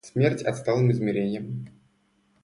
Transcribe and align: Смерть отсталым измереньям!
Смерть 0.09 0.41
отсталым 0.41 0.89
измереньям! 0.89 1.45